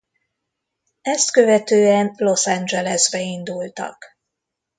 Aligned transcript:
Ezt 1.01 1.31
követően 1.31 2.13
Los 2.15 2.45
Angelesbe 2.45 3.19
indultak. 3.19 4.05